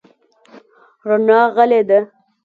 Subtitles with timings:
[1.07, 1.99] رڼا غلې ده.